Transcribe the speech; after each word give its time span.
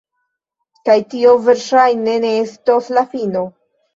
Kaj 0.89 0.95
tio, 1.11 1.33
verŝajne, 1.49 2.17
ne 2.25 2.33
estos 2.47 2.91
la 2.99 3.07
fino. 3.15 3.47